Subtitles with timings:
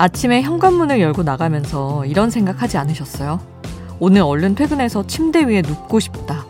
[0.00, 3.40] 아침에 현관문을 열고 나가면서 이런 생각하지 않으셨어요?
[3.98, 6.46] 오늘 얼른 퇴근해서 침대 위에 눕고 싶다.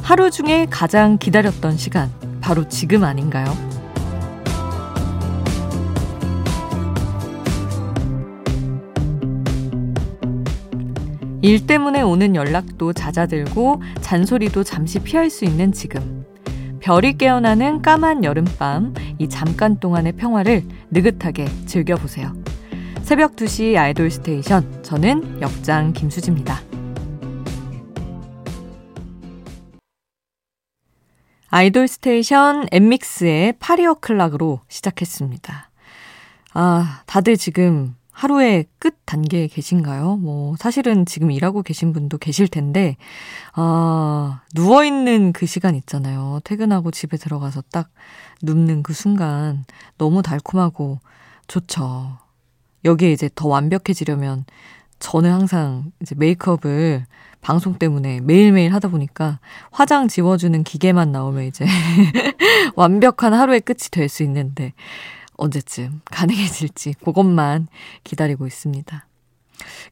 [0.00, 3.44] 하루 중에 가장 기다렸던 시간, 바로 지금 아닌가요?
[11.42, 16.24] 일 때문에 오는 연락도 잦아들고 잔소리도 잠시 피할 수 있는 지금.
[16.80, 22.32] 별이 깨어나는 까만 여름밤, 이 잠깐 동안의 평화를 느긋하게 즐겨보세요.
[23.10, 26.60] 새벽 2시 아이돌 스테이션, 저는 역장 김수지입니다.
[31.48, 35.70] 아이돌 스테이션 엔믹스의 Party O'Clock으로 시작했습니다.
[36.52, 40.18] 아, 다들 지금 하루의 끝 단계에 계신가요?
[40.18, 42.96] 뭐, 사실은 지금 일하고 계신 분도 계실 텐데,
[43.54, 46.38] 아, 누워있는 그 시간 있잖아요.
[46.44, 47.90] 퇴근하고 집에 들어가서 딱
[48.44, 49.64] 눕는 그 순간
[49.98, 51.00] 너무 달콤하고
[51.48, 52.29] 좋죠.
[52.84, 54.44] 여기에 이제 더 완벽해지려면
[54.98, 57.04] 저는 항상 이제 메이크업을
[57.40, 61.64] 방송 때문에 매일매일 하다 보니까 화장 지워주는 기계만 나오면 이제
[62.76, 64.74] 완벽한 하루의 끝이 될 수 있는데,
[65.36, 67.68] 언제쯤 가능해질지 그것만
[68.04, 69.06] 기다리고 있습니다.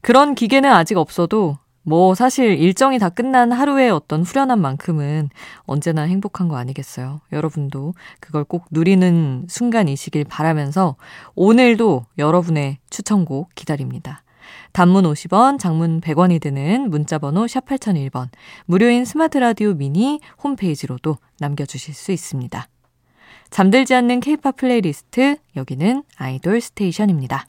[0.01, 1.57] 그런 기계는 아직 없어도
[1.89, 7.19] 뭐 사실 일정이 다 끝난 하루의 어떤 후련한 만큼은 언제나 행복한 거 아니겠어요.
[7.31, 10.97] 여러분도 그걸 꼭 누리는 순간이시길 바라면서
[11.33, 14.21] 오늘도 여러분의 추천곡 기다립니다.
[14.71, 18.27] 단문 50원, 장문 100원이 드는 문자번호 샵 8001번,
[18.67, 22.67] 무료인 스마트 라디오 미니 홈페이지로도 남겨주실 수 있습니다.
[23.49, 27.48] 잠들지 않는 케이팝 플레이리스트, 여기는 아이돌 스테이션입니다.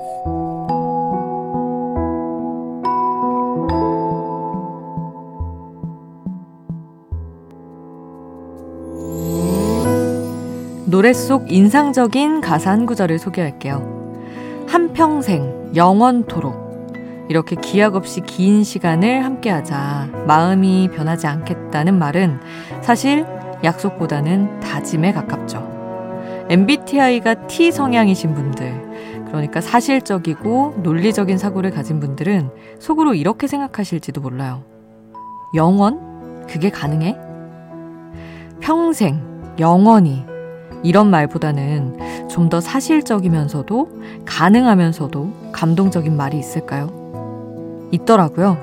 [11.01, 14.13] 노래 속 인상적인 가사 한 구절을 소개할게요.
[14.67, 17.25] 한평생, 영원토록.
[17.27, 22.39] 이렇게 기약 없이 긴 시간을 함께하자 마음이 변하지 않겠다는 말은
[22.81, 23.25] 사실
[23.63, 26.45] 약속보다는 다짐에 가깝죠.
[26.49, 34.61] MBTI가 T 성향이신 분들, 그러니까 사실적이고 논리적인 사고를 가진 분들은 속으로 이렇게 생각하실지도 몰라요.
[35.55, 36.45] 영원?
[36.45, 37.17] 그게 가능해?
[38.59, 40.29] 평생, 영원히.
[40.83, 43.87] 이런 말보다는 좀 더 사실적이면서도
[44.25, 46.89] 가능하면서도 감동적인 말이 있을까요?
[47.91, 48.57] 있더라고요.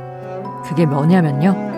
[0.64, 1.68] 그게 뭐냐면요.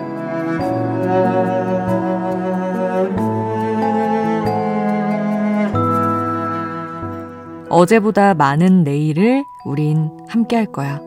[7.69, 10.99] 어제보다 많은 내일을 우린 함께 할 거야.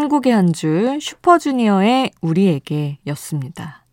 [0.00, 3.84] 한국의 한 줄 슈퍼주니어의 우리에게 였습니다.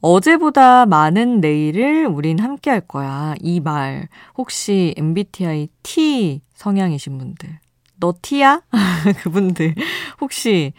[0.00, 3.34] 어제보다 많은 내일을 우린 함께 할 거야.
[3.40, 7.58] 이 말, 혹시 MBTI T 성향이신 분들,
[7.98, 8.62] 너 T야?
[9.22, 9.74] 그분들,
[10.22, 10.72] 혹시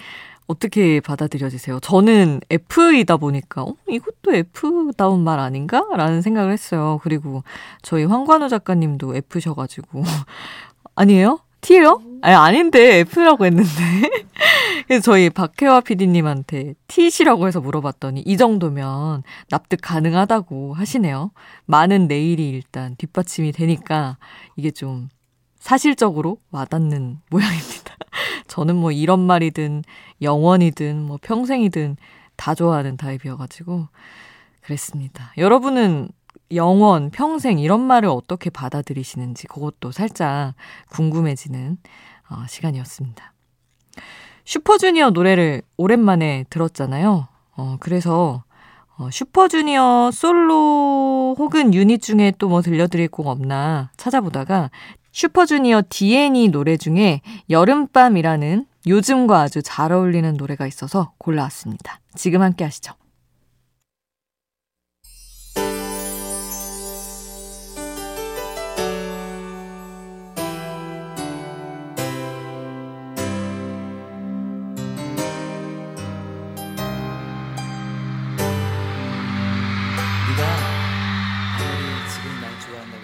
[0.48, 1.80] 어떻게 받아들여지세요?
[1.80, 5.86] 저는 F이다 보니까, 어, 이것도 F다운 말 아닌가?
[5.96, 7.00] 라는 생각을 했어요.
[7.04, 7.44] 그리고
[7.84, 10.02] 저희 황관우 작가님도 F셔가지고.
[10.96, 11.40] 아니에요?
[11.62, 12.02] T예요?
[12.22, 13.70] 아니, 아닌데, F라고 했는데.
[14.88, 21.32] 그래서 저희 박혜화 PD님한테 T시라고 해서 물어봤더니 이 정도면 납득 가능하다고 하시네요.
[21.66, 24.18] 많은 내일이 일단 뒷받침이 되니까
[24.56, 25.10] 이게 좀
[25.60, 27.96] 사실적으로 와닿는 모양입니다.
[28.48, 29.84] 저는 뭐 이런 말이든
[30.22, 31.98] 영원이든 뭐 평생이든
[32.36, 33.88] 다 좋아하는 타입이어가지고
[34.62, 35.32] 그랬습니다.
[35.38, 36.10] 여러분은
[36.54, 40.54] 영원, 평생 이런 말을 어떻게 받아들이시는지 그것도 살짝
[40.90, 41.78] 궁금해지는
[42.30, 43.34] 어, 시간이었습니다.
[44.46, 47.28] 슈퍼주니어 노래를 오랜만에 들었잖아요.
[47.58, 48.44] 어, 그래서
[48.98, 54.70] 어, 슈퍼주니어 솔로 혹은 유닛 중에 또 뭐 들려드릴 곡 없나 찾아보다가
[55.12, 62.00] 슈퍼주니어 디애니 노래 중에 여름밤이라는 요즘과 아주 잘 어울리는 노래가 있어서 골라왔습니다.
[62.16, 62.94] 지금 함께 하시죠.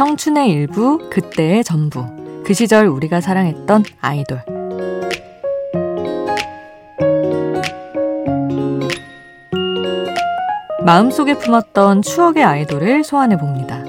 [0.00, 2.06] 청춘의 일부, 그때의 전부.
[2.42, 4.42] 그 시절 우리가 사랑했던 아이돌.
[10.86, 13.84] 마음속에 품었던 추억의 아이돌을 소환해 봅니다.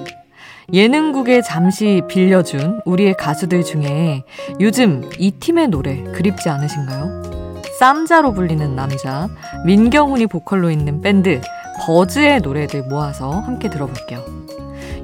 [0.74, 4.25] 예능국에 잠시 빌려준 우리의 가수들 중에
[4.60, 7.62] 요즘 이 팀의 노래 그립지 않으신가요?
[7.80, 9.30] 쌈자로 불리는 남자,
[9.66, 11.40] 민경훈이 보컬로 있는 밴드
[11.80, 14.42] 버즈의 노래들 모아서 함께 들어볼게요.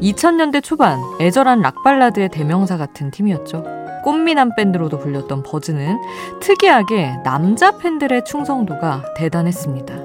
[0.01, 3.63] 2000년대 초반 애절한 락발라드의 대명사 같은 팀이었죠.
[4.03, 5.97] 꽃미남 밴드로도 불렸던 버즈는
[6.39, 9.95] 특이하게 남자 팬들의 충성도가 대단했습니다.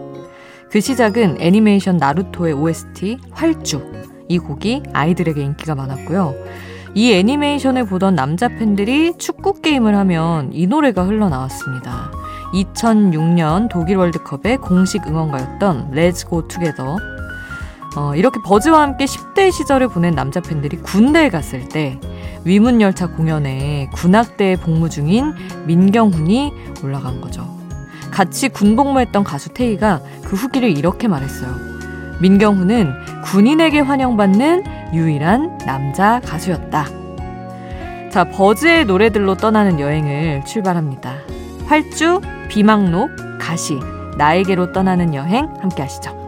[0.70, 3.92] 그 시작은 애니메이션 나루토의 OST 활주
[4.28, 6.34] 이 곡이 아이들에게 인기가 많았고요.
[6.94, 12.10] 이 애니메이션을 보던 남자 팬들이 축구 게임을 하면 이 노래가 흘러나왔습니다.
[12.54, 17.11] 2006년 독일 월드컵의 공식 응원가였던 Go Together
[17.96, 22.00] 어, 이렇게 버즈와 함께 10대 시절을 보낸 남자 팬들이 군대에 갔을 때
[22.44, 25.34] 위문열차 공연에 군악대에 복무 중인
[25.66, 26.52] 민경훈이
[26.82, 27.46] 올라간 거죠.
[28.10, 31.54] 같이 군복무했던 가수 태희가 그 후기를 이렇게 말했어요.
[32.20, 36.86] 민경훈은 군인에게 환영받는 유일한 남자 가수였다.
[38.10, 41.14] 자, 버즈의 노래들로 떠나는 여행을 출발합니다.
[41.66, 43.10] 활주, 비망록,
[43.40, 43.78] 가시,
[44.18, 46.21] 나에게로 떠나는 여행 함께 하시죠.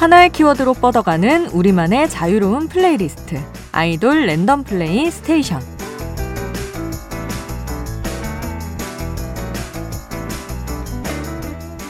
[0.00, 3.38] 하나의 키워드로 뻗어가는 우리만의 자유로운 플레이리스트.
[3.70, 5.60] 아이돌 랜덤 플레이 스테이션.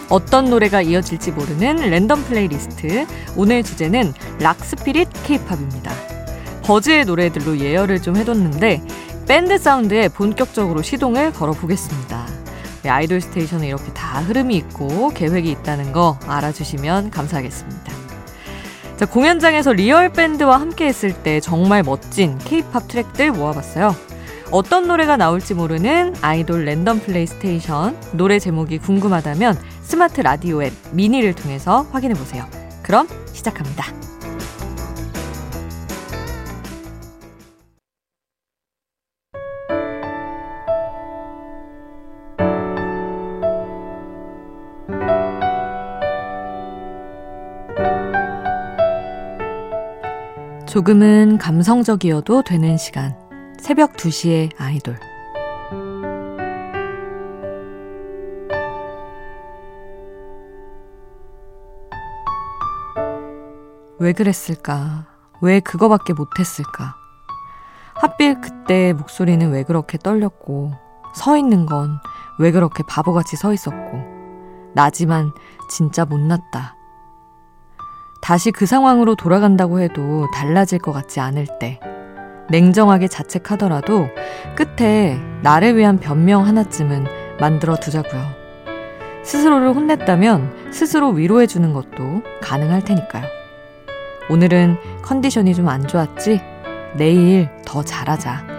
[0.09, 3.07] 어떤 노래가 이어질지 모르는 랜덤 플레이리스트.
[3.37, 5.93] 오늘 주제는 rock spirit 케이팝입니다.
[6.65, 8.83] 버즈의 노래들로 예열을 좀 해뒀는데
[9.29, 12.27] 밴드 사운드에 본격적으로 시동을 걸어보겠습니다.
[12.89, 18.00] 아이돌 스테이션에 이렇게 다 흐름이 있고 계획이 있다는 거 알아주시면 감사하겠습니다.
[19.01, 23.97] 자, 공연장에서 리얼 밴드와 함께 했을 때 정말 멋진 케이팝 트랙들 모아봤어요.
[24.51, 31.35] 어떤 노래가 나올지 모르는 아이돌 랜덤 플레이 스테이션 노래 제목이 궁금하다면 스마트 라디오 앱 미니를
[31.35, 32.45] 통해서 확인해 보세요.
[32.83, 34.10] 그럼 시작합니다.
[50.71, 53.17] 조금은 감성적이어도 되는 시간.
[53.61, 54.97] 새벽 2시에 아이돌.
[63.99, 65.07] 왜 그랬을까?
[65.43, 66.95] 왜 그거밖에 못했을까?
[67.95, 70.73] 하필 그때 목소리는 왜 그렇게 떨렸고,
[71.17, 71.99] 서 있는 건
[72.39, 73.99] 왜 그렇게 바보같이 서 있었고,
[74.73, 75.33] 나지만
[75.69, 76.80] 진짜 못났다.
[78.31, 81.81] 다시 그 상황으로 돌아간다고 해도 달라질 것 같지 않을 때,
[82.49, 84.07] 냉정하게 자책하더라도
[84.55, 87.07] 끝에 나를 위한 변명 하나쯤은
[87.41, 88.23] 만들어 두자고요.
[89.25, 93.25] 스스로를 혼냈다면 스스로 위로해 주는 것도 가능할 테니까요.
[94.29, 96.41] 오늘은 컨디션이 좀 안 좋았지?
[96.95, 98.50] 내일 더 잘하자.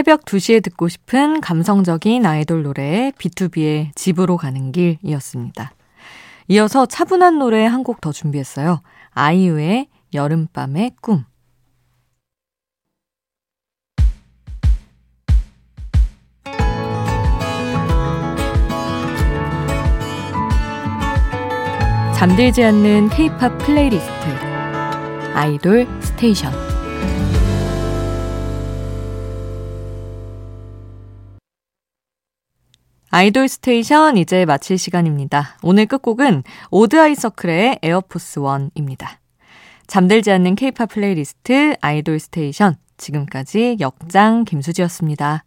[0.00, 5.74] 새벽 2시에 듣고 싶은 감성적인 아이돌 노래 B2B의 집으로 가는 길이었습니다.
[6.48, 8.80] 이어서 차분한 노래 한 곡 더 준비했어요.
[9.10, 11.26] 아이유의 여름밤의 꿈.
[22.16, 24.10] 잠들지 않는 K-팝 플레이리스트
[25.34, 26.69] 아이돌 스테이션
[33.12, 35.56] 아이돌 스테이션 이제 마칠 시간입니다.
[35.62, 39.18] 오늘 끝곡은 오드 아이서클의 에어포스 원입니다.
[39.88, 42.76] 잠들지 않는 케이팝 플레이리스트 아이돌 스테이션.
[42.98, 45.42] 지금까지 역장 김수지였습니다.